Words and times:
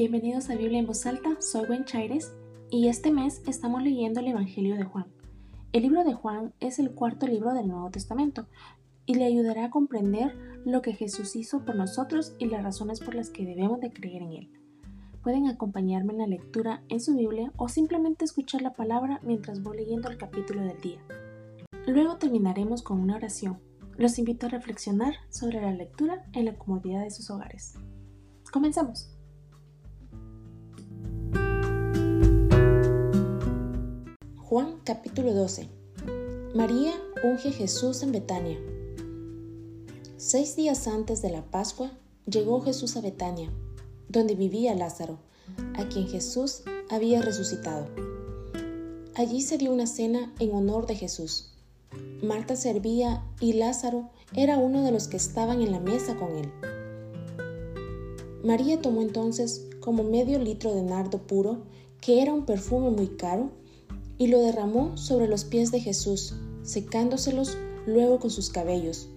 Bienvenidos 0.00 0.48
a 0.48 0.54
Biblia 0.54 0.78
en 0.78 0.86
voz 0.86 1.04
alta, 1.04 1.36
soy 1.42 1.66
Gwen 1.66 1.84
Chaires 1.84 2.32
y 2.70 2.88
este 2.88 3.12
mes 3.12 3.42
estamos 3.46 3.82
leyendo 3.82 4.20
el 4.20 4.28
Evangelio 4.28 4.74
de 4.76 4.84
Juan. 4.84 5.04
El 5.74 5.82
libro 5.82 6.04
de 6.04 6.14
Juan 6.14 6.54
es 6.58 6.78
el 6.78 6.92
cuarto 6.92 7.26
libro 7.26 7.52
del 7.52 7.68
Nuevo 7.68 7.90
Testamento 7.90 8.46
y 9.04 9.16
le 9.16 9.26
ayudará 9.26 9.66
a 9.66 9.70
comprender 9.70 10.34
lo 10.64 10.80
que 10.80 10.94
Jesús 10.94 11.36
hizo 11.36 11.66
por 11.66 11.76
nosotros 11.76 12.34
y 12.38 12.46
las 12.46 12.62
razones 12.62 13.00
por 13.00 13.14
las 13.14 13.28
que 13.28 13.44
debemos 13.44 13.78
de 13.80 13.92
creer 13.92 14.22
en 14.22 14.32
Él. 14.32 14.50
Pueden 15.22 15.48
acompañarme 15.48 16.14
en 16.14 16.20
la 16.20 16.26
lectura 16.26 16.82
en 16.88 17.00
su 17.00 17.14
Biblia 17.14 17.52
o 17.58 17.68
simplemente 17.68 18.24
escuchar 18.24 18.62
la 18.62 18.72
palabra 18.72 19.20
mientras 19.22 19.62
voy 19.62 19.76
leyendo 19.76 20.08
el 20.08 20.16
capítulo 20.16 20.62
del 20.62 20.80
día. 20.80 21.04
Luego 21.86 22.16
terminaremos 22.16 22.80
con 22.80 23.00
una 23.00 23.16
oración. 23.16 23.58
Los 23.98 24.18
invito 24.18 24.46
a 24.46 24.48
reflexionar 24.48 25.16
sobre 25.28 25.60
la 25.60 25.72
lectura 25.72 26.24
en 26.32 26.46
la 26.46 26.56
comodidad 26.56 27.02
de 27.02 27.10
sus 27.10 27.28
hogares. 27.28 27.74
Comenzamos. 28.50 29.19
Juan 34.50 34.80
capítulo 34.82 35.32
12 35.32 35.68
María 36.56 36.92
unge 37.22 37.52
Jesús 37.52 38.02
en 38.02 38.10
Betania. 38.10 38.58
Seis 40.16 40.56
días 40.56 40.88
antes 40.88 41.22
de 41.22 41.30
la 41.30 41.48
Pascua 41.52 41.92
llegó 42.26 42.60
Jesús 42.60 42.96
a 42.96 43.00
Betania, 43.00 43.52
donde 44.08 44.34
vivía 44.34 44.74
Lázaro, 44.74 45.20
a 45.78 45.88
quien 45.88 46.08
Jesús 46.08 46.64
había 46.88 47.22
resucitado. 47.22 47.86
Allí 49.14 49.40
se 49.42 49.56
dio 49.56 49.70
una 49.70 49.86
cena 49.86 50.34
en 50.40 50.52
honor 50.52 50.88
de 50.88 50.96
Jesús. 50.96 51.52
Marta 52.20 52.56
servía 52.56 53.24
y 53.38 53.52
Lázaro 53.52 54.10
era 54.34 54.58
uno 54.58 54.82
de 54.82 54.90
los 54.90 55.06
que 55.06 55.16
estaban 55.16 55.62
en 55.62 55.70
la 55.70 55.78
mesa 55.78 56.16
con 56.16 56.36
él. 56.36 56.52
María 58.42 58.82
tomó 58.82 59.02
entonces 59.02 59.68
como 59.78 60.02
medio 60.02 60.40
litro 60.40 60.74
de 60.74 60.82
nardo 60.82 61.18
puro, 61.18 61.62
que 62.00 62.20
era 62.20 62.34
un 62.34 62.46
perfume 62.46 62.90
muy 62.90 63.10
caro, 63.10 63.52
y 64.20 64.26
lo 64.26 64.38
derramó 64.38 64.98
sobre 64.98 65.26
los 65.26 65.44
pies 65.44 65.70
de 65.70 65.80
Jesús, 65.80 66.34
secándoselos 66.62 67.56
luego 67.86 68.18
con 68.18 68.30
sus 68.30 68.50
cabellos. 68.50 69.08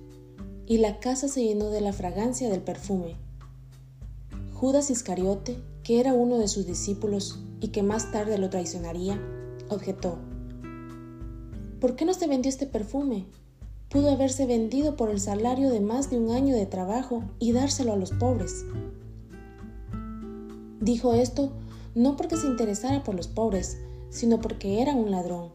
Y 0.66 0.78
la 0.78 1.02
casa 1.02 1.28
se 1.28 1.44
llenó 1.44 1.72
de 1.72 1.82
la 1.82 1.92
fragancia 1.92 2.50
del 2.50 2.62
perfume. 2.62 3.18
Judas 4.54 4.90
Iscariote, 4.90 5.58
que 5.84 6.00
era 6.00 6.14
uno 6.14 6.38
de 6.38 6.48
sus 6.48 6.66
discípulos 6.66 7.44
y 7.60 7.68
que 7.68 7.84
más 7.84 8.14
tarde 8.14 8.38
lo 8.38 8.50
traicionaría, 8.50 9.22
objetó, 9.68 10.20
¿Por 11.82 11.98
qué 11.98 12.06
no 12.06 12.14
se 12.14 12.28
vendió 12.28 12.48
este 12.48 12.66
perfume? 12.66 13.26
Pudo 13.90 14.10
haberse 14.10 14.46
vendido 14.46 14.96
por 14.96 15.10
el 15.10 15.20
salario 15.20 15.70
de 15.70 15.82
más 15.82 16.10
de 16.12 16.18
un 16.18 16.32
año 16.32 16.56
de 16.56 16.66
trabajo 16.66 17.26
y 17.40 17.52
dárselo 17.52 17.92
a 17.92 17.98
los 17.98 18.12
pobres. 18.12 18.64
Dijo 20.80 21.14
esto 21.14 21.52
no 21.94 22.16
porque 22.16 22.38
se 22.38 22.48
interesara 22.48 23.04
por 23.04 23.16
los 23.16 23.28
pobres, 23.28 23.78
sino 24.14 24.40
porque 24.40 24.82
era 24.82 24.94
un 24.94 25.10
ladrón, 25.10 25.50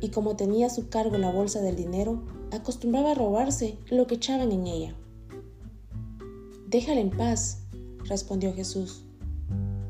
y 0.00 0.10
como 0.10 0.36
tenía 0.36 0.66
a 0.66 0.70
su 0.70 0.90
cargo 0.90 1.16
la 1.16 1.32
bolsa 1.32 1.62
del 1.62 1.76
dinero, 1.76 2.22
acostumbraba 2.50 3.12
a 3.12 3.14
robarse 3.14 3.78
lo 3.88 4.06
que 4.06 4.16
echaban 4.16 4.52
en 4.52 4.66
ella. 4.66 4.94
Déjala 6.68 7.00
en 7.00 7.10
paz, 7.10 7.62
respondió 8.04 8.54
Jesús. 8.54 9.02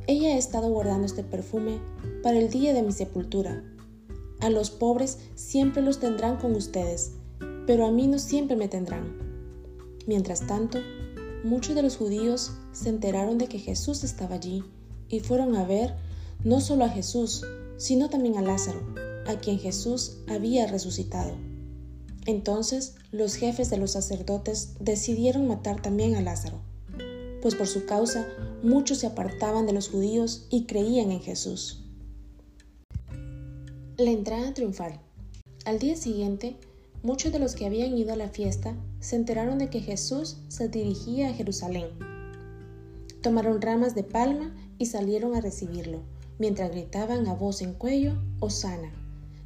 Ella 0.07 0.35
ha 0.35 0.39
estado 0.39 0.71
guardando 0.71 1.05
este 1.05 1.25
perfume 1.25 1.81
para 2.23 2.39
el 2.39 2.49
día 2.49 2.73
de 2.73 2.83
mi 2.83 2.93
sepultura. 2.93 3.65
A 4.41 4.51
los 4.51 4.71
pobres 4.71 5.19
siempre 5.35 5.83
los 5.83 5.99
tendrán 5.99 6.37
con 6.37 6.55
ustedes, 6.55 7.15
pero 7.67 7.87
a 7.87 7.91
mí 7.91 8.07
no 8.07 8.21
siempre 8.21 8.57
me 8.57 8.69
tendrán. 8.69 9.19
Mientras 10.07 10.47
tanto, 10.47 10.79
muchos 11.43 11.75
de 11.75 11.83
los 11.83 11.97
judíos 11.97 12.53
se 12.71 12.89
enteraron 12.89 13.39
de 13.39 13.49
que 13.49 13.59
Jesús 13.59 14.05
estaba 14.05 14.37
allí 14.37 14.63
y 15.09 15.21
fueron 15.21 15.57
a 15.57 15.65
ver 15.65 15.97
no 16.45 16.61
solo 16.61 16.85
a 16.85 16.89
Jesús, 16.89 17.45
sino 17.83 18.09
también 18.09 18.37
a 18.37 18.43
Lázaro, 18.43 18.81
a 19.27 19.41
quien 19.41 19.59
Jesús 19.59 20.19
había 20.29 20.69
resucitado. 20.69 21.33
Entonces 22.27 22.95
los 23.11 23.35
jefes 23.35 23.71
de 23.71 23.77
los 23.77 23.91
sacerdotes 23.91 24.75
decidieron 24.79 25.49
matar 25.49 25.83
también 25.83 26.15
a 26.15 26.23
Lázaro, 26.23 26.61
pues 27.43 27.57
por 27.57 27.67
su 27.67 27.85
causa 27.85 28.29
muchos 28.63 28.99
se 28.99 29.09
apartaban 29.09 29.67
de 29.67 29.73
los 29.73 29.89
judíos 29.89 30.47
y 30.49 30.67
creían 30.67 31.11
en 31.11 31.23
Jesús. 31.23 31.83
La 33.97 34.13
entrada 34.13 34.55
triunfal. 34.55 35.01
Al 35.65 35.81
día 35.81 35.97
siguiente, 35.97 36.55
muchos 37.03 37.33
de 37.33 37.41
los 37.41 37.57
que 37.57 37.67
habían 37.67 37.99
ido 37.99 38.13
a 38.13 38.17
la 38.17 38.29
fiesta 38.29 38.77
se 39.01 39.17
enteraron 39.17 39.59
de 39.59 39.71
que 39.71 39.81
Jesús 39.81 40.37
se 40.47 40.69
dirigía 40.69 41.31
a 41.31 41.35
Jerusalén. 41.35 41.89
Tomaron 43.23 43.61
ramas 43.61 43.97
de 43.97 44.05
palma 44.05 44.55
y 44.79 44.87
salieron 44.87 45.35
a 45.35 45.41
recibirlo 45.41 46.12
mientras 46.39 46.71
gritaban 46.71 47.27
a 47.27 47.35
voz 47.35 47.63
en 47.63 47.75
cuello, 47.75 48.15
Osana, 48.41 48.93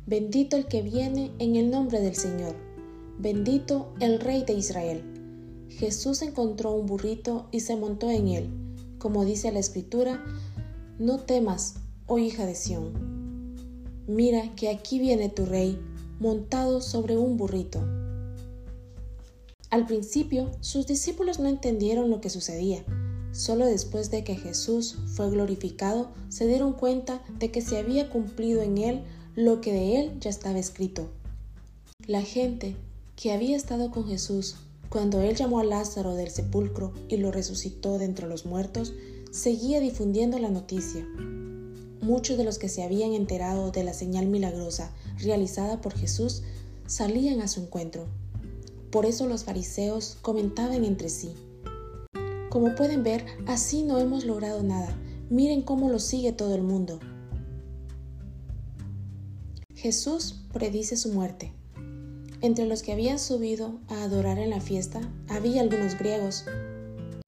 bendito 0.06 0.56
el 0.56 0.66
que 0.66 0.82
viene 0.82 1.32
en 1.38 1.56
el 1.56 1.70
nombre 1.70 2.00
del 2.00 2.14
Señor, 2.14 2.54
bendito 3.19 3.92
el 4.00 4.20
Rey 4.20 4.44
de 4.44 4.54
Israel. 4.54 5.02
Jesús 5.69 6.22
encontró 6.22 6.72
un 6.72 6.86
burrito 6.86 7.48
y 7.50 7.60
se 7.60 7.76
montó 7.76 8.10
en 8.10 8.28
él, 8.28 8.50
como 8.98 9.24
dice 9.24 9.52
la 9.52 9.58
Escritura, 9.58 10.24
no 10.98 11.19
temas, 11.19 11.74
oh 12.06 12.19
hija 12.19 12.47
de 12.47 12.54
Sión. 12.54 12.92
Mira 14.06 14.54
que 14.54 14.70
aquí 14.70 14.98
viene 14.98 15.28
tu 15.28 15.44
rey, 15.44 15.78
montado 16.20 16.80
sobre 16.80 17.18
un 17.18 17.36
burrito. 17.36 17.80
Al 19.70 19.84
principio, 19.86 20.50
sus 20.60 20.86
discípulos 20.86 21.41
no 21.41 21.48
entendieron 21.48 22.08
lo 22.08 22.20
que 22.20 22.30
sucedía 22.30 22.84
Solo 23.36 23.66
después 23.66 24.10
de 24.10 24.24
que 24.24 24.34
Jesús 24.34 24.97
fue 25.14 25.28
glorificado 25.28 26.08
se 26.30 26.47
dieron 26.47 26.72
cuenta 26.72 27.22
de 27.38 27.50
que 27.50 27.60
se 27.60 27.76
había 27.76 28.08
cumplido 28.08 28.62
en 28.62 28.78
él 28.78 29.02
lo 29.34 29.60
que 29.60 29.74
de 29.74 30.00
él 30.00 30.19
ya 30.20 30.30
estaba 30.30 30.58
escrito. 30.58 31.10
La 32.06 32.22
gente 32.22 32.76
que 33.14 33.32
había 33.32 33.54
estado 33.54 33.91
con 33.91 34.06
Jesús 34.06 34.56
cuando 34.88 35.20
él 35.20 35.36
llamó 35.36 35.60
a 35.60 35.64
Lázaro 35.64 36.14
del 36.14 36.30
sepulcro 36.30 36.94
y 37.08 37.19
lo 37.19 37.30
resucitó 37.30 37.98
de 37.98 38.06
entre 38.06 38.26
los 38.26 38.47
muertos, 38.47 38.94
seguía 39.30 39.80
difundiendo 39.80 40.38
la 40.38 40.48
noticia. 40.48 41.06
Muchos 42.00 42.38
de 42.38 42.44
los 42.44 42.58
que 42.58 42.70
se 42.70 42.84
habían 42.84 43.12
enterado 43.12 43.70
de 43.70 43.84
la 43.84 43.92
señal 43.92 44.28
milagrosa 44.28 44.92
realizada 45.18 45.82
por 45.82 45.92
Jesús 45.92 46.42
salían 46.86 47.42
a 47.42 47.48
su 47.48 47.60
encuentro. 47.60 48.06
Por 48.91 49.04
eso 49.04 49.26
los 49.26 49.44
fariseos 49.44 50.16
comentaban 50.22 50.86
entre 50.86 51.10
sí, 51.10 51.34
como 52.56 52.74
pueden 52.74 53.02
ver, 53.02 53.22
así 53.44 53.82
no 53.82 53.98
hemos 53.98 54.24
logrado 54.24 54.62
nada. 54.62 54.88
Miren 55.28 55.60
cómo 55.60 55.90
lo 55.90 55.98
sigue 55.98 56.32
todo 56.32 56.54
el 56.54 56.62
mundo. 56.62 57.00
Jesús 59.74 60.40
predice 60.54 60.96
su 60.96 61.12
muerte. 61.12 61.52
Entre 62.40 62.64
los 62.64 62.82
que 62.82 62.92
habían 62.92 63.18
subido 63.18 63.78
a 63.88 64.04
adorar 64.04 64.38
en 64.38 64.48
la 64.48 64.62
fiesta 64.62 65.02
había 65.28 65.60
algunos 65.60 65.98
griegos. 65.98 66.46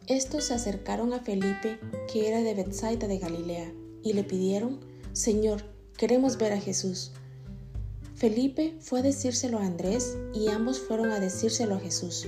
Estos 0.06 0.44
se 0.44 0.54
acercaron 0.54 1.12
a 1.12 1.20
Felipe, 1.20 1.78
que 2.10 2.26
era 2.26 2.40
de 2.40 2.54
Bethsaida 2.54 3.06
de 3.06 3.18
Galilea, 3.18 3.70
y 4.02 4.14
le 4.14 4.24
pidieron, 4.24 4.80
Señor, 5.12 5.62
queremos 5.98 6.38
ver 6.38 6.54
a 6.54 6.58
Jesús. 6.58 7.12
Felipe 8.14 8.78
fue 8.80 9.00
a 9.00 9.02
decírselo 9.02 9.58
a 9.58 9.66
Andrés 9.66 10.16
y 10.32 10.48
ambos 10.48 10.78
fueron 10.78 11.10
a 11.10 11.20
decírselo 11.20 11.74
a 11.74 11.80
Jesús 11.80 12.26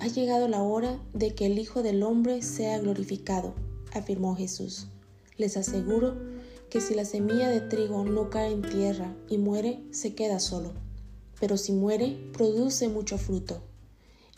ha 0.00 0.06
llegado 0.06 0.48
la 0.48 0.62
hora 0.62 0.98
de 1.12 1.34
que 1.34 1.44
el 1.46 1.58
Hijo 1.58 1.82
del 1.82 2.02
Hombre 2.02 2.40
sea 2.42 2.78
glorificado, 2.78 3.54
afirmó 3.92 4.34
Jesús. 4.34 4.86
Les 5.36 5.58
aseguro 5.58 6.16
que 6.70 6.80
si 6.80 6.94
la 6.94 7.04
semilla 7.04 7.50
de 7.50 7.60
trigo 7.60 8.04
no 8.04 8.30
cae 8.30 8.50
en 8.50 8.62
tierra 8.62 9.14
y 9.28 9.36
muere, 9.36 9.82
se 9.90 10.14
queda 10.14 10.40
solo, 10.40 10.72
pero 11.38 11.58
si 11.58 11.72
muere, 11.72 12.18
produce 12.32 12.88
mucho 12.88 13.18
fruto. 13.18 13.60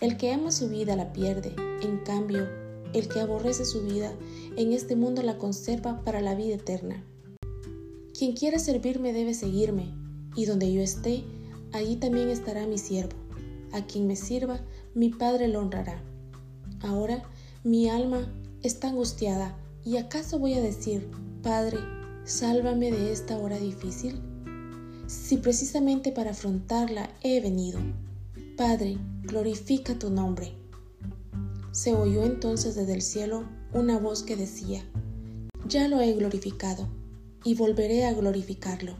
El 0.00 0.16
que 0.16 0.32
ama 0.32 0.50
su 0.50 0.68
vida 0.68 0.96
la 0.96 1.12
pierde, 1.12 1.54
en 1.82 1.98
cambio, 1.98 2.48
el 2.92 3.06
que 3.08 3.20
aborrece 3.20 3.64
su 3.64 3.82
vida 3.82 4.12
en 4.56 4.72
este 4.72 4.96
mundo 4.96 5.22
la 5.22 5.38
conserva 5.38 6.02
para 6.04 6.20
la 6.20 6.34
vida 6.34 6.54
eterna. 6.56 7.04
Quien 8.18 8.34
quiera 8.34 8.58
servirme 8.58 9.12
debe 9.12 9.32
seguirme, 9.32 9.94
y 10.34 10.46
donde 10.46 10.72
yo 10.72 10.82
esté, 10.82 11.22
allí 11.70 11.96
también 11.96 12.30
estará 12.30 12.66
mi 12.66 12.78
siervo. 12.78 13.16
A 13.72 13.86
quien 13.86 14.06
me 14.06 14.16
sirva, 14.16 14.60
mi 14.94 15.10
Padre 15.10 15.48
lo 15.48 15.60
honrará. 15.60 16.02
Ahora 16.80 17.22
mi 17.64 17.88
alma 17.88 18.32
está 18.62 18.88
angustiada, 18.88 19.56
¿y 19.84 19.96
acaso 19.96 20.38
voy 20.38 20.54
a 20.54 20.60
decir, 20.60 21.08
Padre, 21.42 21.78
sálvame 22.24 22.90
de 22.90 23.12
esta 23.12 23.38
hora 23.38 23.58
difícil? 23.58 24.20
Si 25.06 25.36
precisamente 25.36 26.12
para 26.12 26.30
afrontarla 26.30 27.10
he 27.22 27.40
venido. 27.40 27.78
Padre, 28.56 28.98
glorifica 29.22 29.98
tu 29.98 30.10
nombre. 30.10 30.54
Se 31.70 31.94
oyó 31.94 32.24
entonces 32.24 32.74
desde 32.74 32.94
el 32.94 33.02
cielo 33.02 33.44
una 33.72 33.98
voz 33.98 34.22
que 34.22 34.36
decía, 34.36 34.84
Ya 35.68 35.88
lo 35.88 36.00
he 36.00 36.12
glorificado, 36.12 36.88
y 37.44 37.54
volveré 37.54 38.04
a 38.04 38.12
glorificarlo. 38.12 38.96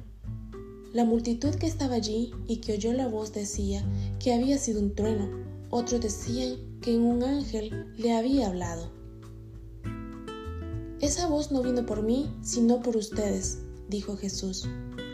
La 0.93 1.05
multitud 1.05 1.55
que 1.55 1.67
estaba 1.67 1.95
allí 1.95 2.33
y 2.47 2.59
que 2.59 2.75
oyó 2.75 2.93
la 2.93 3.09
voz 3.09 3.33
decía 3.33 3.85
que 4.19 4.35
había 4.35 4.59
sido 4.59 4.81
un 4.81 4.95
trueno, 4.95 5.31
otros 5.73 6.03
decían 6.03 6.79
que 6.83 6.99
un 6.99 7.23
ángel 7.23 7.95
le 7.97 8.13
había 8.13 8.49
hablado. 8.49 8.93
Esa 11.01 11.27
voz 11.27 11.51
no 11.51 11.63
vino 11.63 11.87
por 11.87 12.03
mí, 12.03 12.31
sino 12.43 12.83
por 12.83 12.95
ustedes, 12.97 13.59
dijo 13.89 14.19
Jesús. 14.19 14.69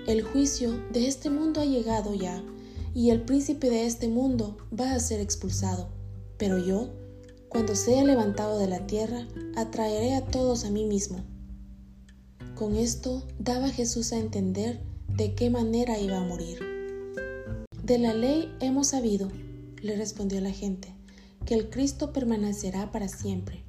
El 0.09 0.23
juicio 0.23 0.73
de 0.93 1.07
este 1.07 1.31
mundo 1.31 1.61
ha 1.61 1.65
llegado 1.65 2.13
ya, 2.13 2.45
y 2.93 3.11
el 3.11 3.23
príncipe 3.23 3.71
de 3.71 3.87
este 3.87 4.09
mundo 4.09 4.57
va 4.79 4.95
a 4.95 5.01
ser 5.01 5.21
expulsado. 5.21 5.91
Pero 6.39 6.59
yo, 6.59 6.91
cuando 7.49 7.77
sea 7.77 8.03
levantado 8.03 8.59
de 8.59 8.67
la 8.67 8.85
tierra, 8.85 9.29
atraeré 9.55 10.17
a 10.17 10.25
todos 10.25 10.65
a 10.65 10.71
mí 10.71 10.85
mismo. 10.85 11.25
Con 12.57 12.75
esto 12.75 13.23
daba 13.39 13.69
Jesús 13.69 14.13
a 14.13 14.19
entender 14.19 14.83
de 15.07 15.37
qué 15.37 15.51
manera 15.51 16.01
iba 16.01 16.19
a 16.19 16.27
morir. 16.27 16.59
De 17.85 17.99
la 17.99 18.13
ley 18.13 18.53
hemos 18.61 18.89
sabido, 18.89 19.29
le 19.83 19.97
respondió 19.97 20.41
la 20.41 20.51
gente, 20.51 20.95
que 21.45 21.55
el 21.55 21.71
Cristo 21.71 22.13
permanecerá 22.13 22.91
para 22.91 23.09
siempre. 23.09 23.65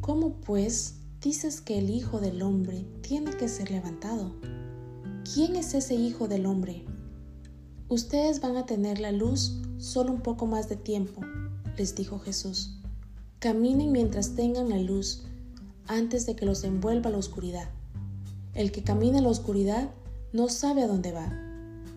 ¿Cómo 0.00 0.34
pues 0.40 0.96
dices 1.20 1.60
que 1.60 1.78
el 1.78 1.90
Hijo 1.90 2.20
del 2.20 2.42
Hombre 2.42 2.86
tiene 3.00 3.32
que 3.32 3.48
ser 3.48 3.70
levantado? 3.70 4.34
¿Quién 5.32 5.56
es 5.56 5.74
ese 5.74 5.94
Hijo 5.94 6.28
del 6.28 6.46
Hombre? 6.46 6.84
Ustedes 7.88 8.40
van 8.40 8.56
a 8.56 8.66
tener 8.66 9.00
la 9.00 9.12
luz 9.12 9.60
solo 9.78 10.12
un 10.12 10.20
poco 10.20 10.46
más 10.46 10.68
de 10.68 10.76
tiempo, 10.76 11.22
les 11.76 11.94
dijo 11.94 12.18
Jesús. 12.18 12.78
Caminen 13.38 13.92
mientras 13.92 14.34
tengan 14.34 14.70
la 14.70 14.78
luz, 14.78 15.24
antes 15.86 16.26
de 16.26 16.36
que 16.36 16.46
los 16.46 16.64
envuelva 16.64 17.10
la 17.10 17.18
oscuridad. 17.18 17.68
El 18.54 18.72
que 18.72 18.82
camina 18.82 19.18
en 19.18 19.24
la 19.24 19.30
oscuridad 19.30 19.90
no 20.32 20.48
sabe 20.48 20.82
a 20.82 20.86
dónde 20.86 21.12
va. 21.12 21.30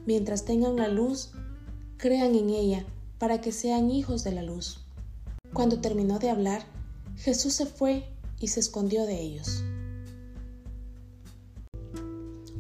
Mientras 0.06 0.46
tengan 0.46 0.76
la 0.78 0.88
luz, 0.88 1.32
crean 1.98 2.36
en 2.36 2.50
ella 2.50 2.86
para 3.20 3.42
que 3.42 3.52
sean 3.52 3.90
hijos 3.92 4.24
de 4.24 4.32
la 4.32 4.44
luz. 4.44 4.82
Cuando 5.54 5.80
terminó 5.80 6.20
de 6.20 6.30
hablar, 6.30 6.64
Jesús 7.18 7.54
se 7.54 7.66
fue 7.66 8.06
y 8.40 8.50
se 8.50 8.60
escondió 8.60 9.06
de 9.06 9.20
ellos. 9.22 9.64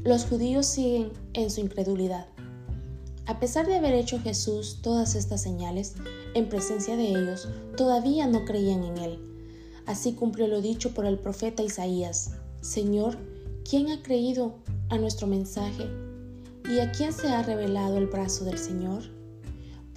Los 0.03 0.25
judíos 0.25 0.65
siguen 0.65 1.11
en 1.33 1.51
su 1.51 1.61
incredulidad. 1.61 2.27
A 3.25 3.39
pesar 3.39 3.67
de 3.67 3.75
haber 3.75 3.93
hecho 3.93 4.19
Jesús 4.21 4.79
todas 4.81 5.15
estas 5.15 5.41
señales 5.41 5.95
en 6.33 6.47
presencia 6.47 6.95
de 6.95 7.09
ellos, 7.09 7.49
todavía 7.75 8.25
no 8.25 8.45
creían 8.45 8.83
en 8.83 8.97
él. 8.99 9.19
Así 9.85 10.13
cumplió 10.13 10.47
lo 10.47 10.61
dicho 10.61 10.93
por 10.93 11.05
el 11.05 11.19
profeta 11.19 11.61
Isaías. 11.61 12.31
Señor, 12.61 13.17
¿quién 13.69 13.89
ha 13.89 14.01
creído 14.01 14.55
a 14.89 14.97
nuestro 14.97 15.27
mensaje? 15.27 15.89
¿Y 16.69 16.79
a 16.79 16.91
quién 16.91 17.11
se 17.11 17.27
ha 17.27 17.43
revelado 17.43 17.97
el 17.97 18.07
brazo 18.07 18.45
del 18.45 18.57
Señor? 18.57 19.16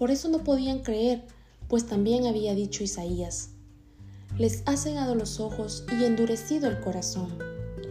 Por 0.00 0.10
eso 0.10 0.30
no 0.30 0.44
podían 0.44 0.78
creer, 0.78 1.26
pues 1.68 1.86
también 1.86 2.24
había 2.24 2.54
dicho 2.54 2.82
Isaías. 2.82 3.50
Les 4.38 4.62
ha 4.64 4.78
cegado 4.78 5.14
los 5.14 5.40
ojos 5.40 5.84
y 5.92 6.04
endurecido 6.04 6.68
el 6.68 6.80
corazón, 6.80 7.28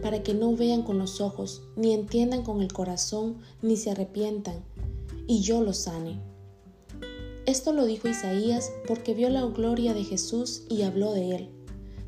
para 0.02 0.20
que 0.24 0.34
no 0.34 0.56
vean 0.56 0.82
con 0.82 0.98
los 0.98 1.20
ojos, 1.20 1.62
ni 1.76 1.94
entiendan 1.94 2.42
con 2.42 2.62
el 2.62 2.72
corazón, 2.72 3.36
ni 3.62 3.76
se 3.76 3.92
arrepientan 3.92 4.56
y 5.28 5.42
yo 5.42 5.62
lo 5.62 5.72
sane. 5.72 6.20
Esto 7.46 7.72
lo 7.72 7.84
dijo 7.84 8.08
Isaías 8.08 8.72
porque 8.88 9.14
vio 9.14 9.28
la 9.28 9.42
gloria 9.42 9.94
de 9.94 10.02
Jesús 10.02 10.64
y 10.68 10.82
habló 10.82 11.12
de 11.12 11.36
él. 11.36 11.48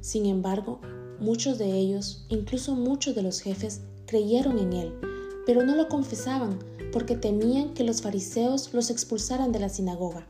Sin 0.00 0.26
embargo, 0.26 0.81
muchos 1.20 1.58
de 1.58 1.78
ellos, 1.78 2.26
incluso 2.28 2.75
muchos 2.75 3.14
de 3.14 3.22
los 3.22 3.38
jefes, 3.38 3.82
creyeron 4.06 4.58
en 4.58 4.72
él, 4.72 4.94
pero 5.46 5.64
no 5.64 5.76
lo 5.76 5.88
confesaban 5.88 6.58
porque 6.93 7.17
temían 7.17 7.75
que 7.75 7.85
los 7.85 8.03
fariseos 8.03 8.73
los 8.73 8.91
expulsaran 8.91 9.50
de 9.50 9.59
la 9.59 9.69
sinagoga. 9.69 10.27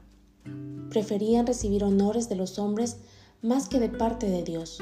Preferían 0.91 1.47
recibir 1.47 1.85
honores 1.85 2.29
de 2.29 2.37
los 2.37 2.59
hombres 2.59 2.97
más 3.43 3.69
que 3.69 3.81
de 3.81 3.89
parte 3.89 4.29
de 4.29 4.43
Dios. 4.43 4.79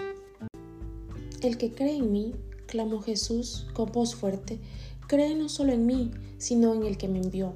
El 1.40 1.56
que 1.56 1.72
cree 1.72 1.96
en 1.96 2.12
mí, 2.12 2.34
clamó 2.66 3.00
Jesús 3.00 3.66
con 3.72 3.90
voz 3.90 4.14
fuerte, 4.14 4.60
cree 5.06 5.34
no 5.34 5.48
solo 5.48 5.72
en 5.72 5.86
mí, 5.86 6.10
sino 6.38 6.74
en 6.74 6.84
el 6.84 6.98
que 6.98 7.08
me 7.08 7.18
envió 7.18 7.54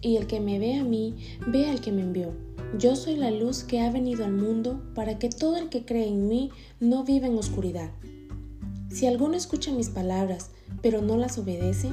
y 0.00 0.16
el 0.16 0.26
que 0.26 0.40
me 0.40 0.58
ve 0.58 0.76
a 0.76 0.84
mí, 0.84 1.14
ve 1.46 1.68
al 1.68 1.80
que 1.80 1.92
me 1.92 2.02
envió. 2.02 2.32
Yo 2.78 2.96
soy 2.96 3.16
la 3.16 3.30
luz 3.30 3.64
que 3.64 3.80
ha 3.80 3.90
venido 3.90 4.24
al 4.24 4.32
mundo 4.32 4.82
para 4.94 5.18
que 5.18 5.28
todo 5.28 5.56
el 5.56 5.68
que 5.68 5.84
cree 5.84 6.06
en 6.06 6.28
mí 6.28 6.50
no 6.80 7.04
viva 7.04 7.26
en 7.26 7.38
oscuridad. 7.38 7.90
Si 8.90 9.06
alguno 9.06 9.36
escucha 9.36 9.72
mis 9.72 9.88
palabras, 9.88 10.50
pero 10.82 11.02
no 11.02 11.16
las 11.16 11.38
obedece, 11.38 11.90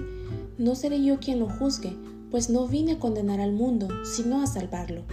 no 0.58 0.76
seré 0.76 1.04
yo 1.04 1.20
quien 1.20 1.40
lo 1.40 1.50
juzgue, 1.50 1.96
pues 2.32 2.50
no 2.50 2.68
vine 2.68 2.94
a 2.94 3.00
condenar 3.00 3.40
al 3.40 3.54
mundo, 3.54 3.88
sino 4.04 4.42
a 4.42 4.48
salvarlo. 4.48 5.04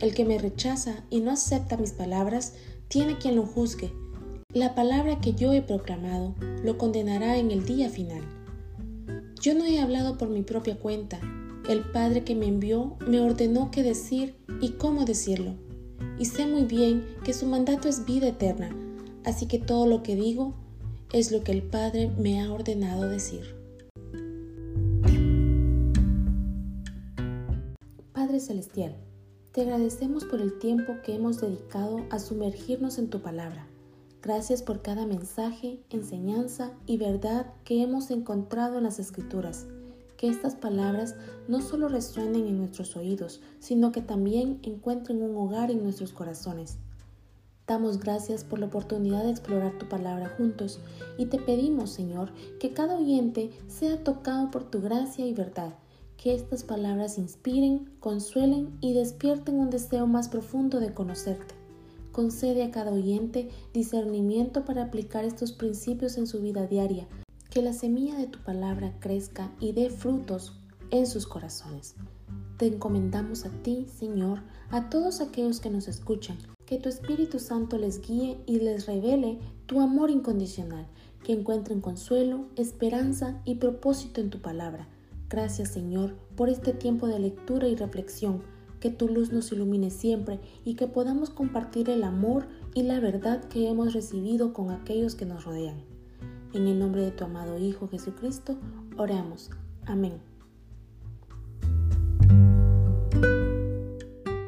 El 0.00 0.14
que 0.14 0.24
me 0.24 0.38
rechaza 0.38 1.04
y 1.10 1.20
no 1.20 1.30
acepta 1.30 1.76
mis 1.76 1.92
palabras, 1.92 2.54
tiene 2.88 3.18
quien 3.18 3.36
lo 3.36 3.46
juzgue. 3.46 3.92
La 4.52 4.74
palabra 4.74 5.20
que 5.20 5.34
yo 5.34 5.52
he 5.52 5.62
proclamado 5.62 6.34
lo 6.62 6.78
condenará 6.78 7.38
en 7.38 7.50
el 7.50 7.64
día 7.64 7.88
final. 7.88 8.22
Yo 9.40 9.54
no 9.54 9.64
he 9.64 9.80
hablado 9.80 10.16
por 10.16 10.28
mi 10.28 10.42
propia 10.42 10.78
cuenta, 10.78 11.20
el 11.68 11.80
Padre 11.80 12.24
que 12.24 12.34
me 12.34 12.46
envió 12.46 12.96
me 13.06 13.20
ordenó 13.20 13.70
qué 13.70 13.82
decir 13.82 14.36
y 14.60 14.70
cómo 14.72 15.04
decirlo. 15.04 15.54
Y 16.18 16.26
sé 16.26 16.46
muy 16.46 16.64
bien 16.64 17.04
que 17.24 17.32
su 17.32 17.46
mandato 17.46 17.88
es 17.88 18.04
vida 18.04 18.28
eterna, 18.28 18.74
así 19.24 19.46
que 19.46 19.58
todo 19.58 19.86
lo 19.86 20.02
que 20.02 20.14
digo 20.14 20.54
es 21.12 21.32
lo 21.32 21.42
que 21.42 21.52
el 21.52 21.62
Padre 21.62 22.10
me 22.18 22.40
ha 22.40 22.52
ordenado 22.52 23.08
decir. 23.08 23.63
Celestial, 28.40 28.96
te 29.52 29.62
agradecemos 29.62 30.24
por 30.24 30.40
el 30.40 30.58
tiempo 30.58 30.94
que 31.04 31.14
hemos 31.14 31.40
dedicado 31.40 32.04
a 32.10 32.18
sumergirnos 32.18 32.98
en 32.98 33.08
tu 33.10 33.20
palabra. 33.20 33.66
Gracias 34.22 34.62
por 34.62 34.82
cada 34.82 35.06
mensaje, 35.06 35.80
enseñanza 35.90 36.72
y 36.86 36.96
verdad 36.96 37.52
que 37.64 37.82
hemos 37.82 38.10
encontrado 38.10 38.78
en 38.78 38.84
las 38.84 38.98
Escrituras 38.98 39.66
que 40.16 40.28
estas 40.28 40.54
palabras 40.54 41.16
no 41.48 41.60
solo 41.60 41.88
resuenen 41.88 42.46
en 42.46 42.58
nuestros 42.58 42.96
oídos, 42.96 43.40
sino 43.58 43.92
que 43.92 44.00
también 44.00 44.58
encuentren 44.62 45.22
un 45.22 45.36
hogar 45.36 45.70
en 45.70 45.82
nuestros 45.82 46.12
corazones. 46.12 46.78
Damos 47.66 47.98
gracias 47.98 48.44
por 48.44 48.58
la 48.58 48.66
oportunidad 48.66 49.24
de 49.24 49.30
explorar 49.30 49.78
tu 49.78 49.88
palabra 49.88 50.34
juntos 50.36 50.80
y 51.16 51.26
te 51.26 51.38
pedimos, 51.38 51.90
Señor, 51.90 52.30
que 52.60 52.74
cada 52.74 52.96
oyente 52.96 53.50
sea 53.68 54.04
tocado 54.04 54.50
por 54.50 54.64
tu 54.64 54.82
gracia 54.82 55.26
y 55.26 55.32
verdad, 55.32 55.74
que 56.16 56.34
estas 56.34 56.64
palabras 56.64 57.18
inspiren, 57.18 57.90
consuelen 58.00 58.76
y 58.80 58.94
despierten 58.94 59.58
un 59.58 59.70
deseo 59.70 60.06
más 60.06 60.28
profundo 60.28 60.80
de 60.80 60.94
conocerte. 60.94 61.54
Concede 62.12 62.62
a 62.62 62.70
cada 62.70 62.92
oyente 62.92 63.48
discernimiento 63.72 64.64
para 64.64 64.84
aplicar 64.84 65.24
estos 65.24 65.52
principios 65.52 66.16
en 66.16 66.26
su 66.26 66.40
vida 66.40 66.66
diaria 66.66 67.08
que 67.54 67.62
la 67.62 67.72
semilla 67.72 68.16
de 68.16 68.26
tu 68.26 68.40
palabra 68.40 68.92
crezca 68.98 69.52
y 69.60 69.70
dé 69.70 69.88
frutos 69.88 70.58
en 70.90 71.06
sus 71.06 71.24
corazones. 71.24 71.94
Te 72.56 72.66
encomendamos 72.66 73.44
a 73.44 73.50
ti, 73.62 73.86
Señor, 73.86 74.42
a 74.70 74.90
todos 74.90 75.20
aquellos 75.20 75.60
que 75.60 75.70
nos 75.70 75.86
escuchan, 75.86 76.36
que 76.66 76.78
tu 76.78 76.88
Espíritu 76.88 77.38
Santo 77.38 77.78
les 77.78 78.00
guíe 78.00 78.38
y 78.46 78.58
les 78.58 78.86
revele 78.86 79.38
tu 79.66 79.80
amor 79.80 80.10
incondicional, 80.10 80.88
que 81.22 81.32
encuentren 81.32 81.80
consuelo, 81.80 82.46
esperanza 82.56 83.40
y 83.44 83.54
propósito 83.54 84.20
en 84.20 84.30
tu 84.30 84.40
palabra. 84.40 84.88
Gracias, 85.34 85.70
Señor, 85.70 86.14
por 86.36 86.48
este 86.48 86.72
tiempo 86.72 87.08
de 87.08 87.18
lectura 87.18 87.66
y 87.66 87.74
reflexión, 87.74 88.42
que 88.78 88.90
tu 88.90 89.08
luz 89.08 89.32
nos 89.32 89.50
ilumine 89.50 89.90
siempre 89.90 90.38
y 90.64 90.76
que 90.76 90.86
podamos 90.86 91.30
compartir 91.30 91.90
el 91.90 92.04
amor 92.04 92.46
y 92.72 92.84
la 92.84 93.00
verdad 93.00 93.42
que 93.46 93.68
hemos 93.68 93.94
recibido 93.94 94.52
con 94.52 94.70
aquellos 94.70 95.16
que 95.16 95.26
nos 95.26 95.44
rodean. 95.44 95.82
En 96.52 96.68
el 96.68 96.78
nombre 96.78 97.02
de 97.02 97.10
tu 97.10 97.24
amado 97.24 97.58
Hijo 97.58 97.88
Jesucristo, 97.88 98.56
oramos. 98.96 99.50
Amén. 99.86 100.33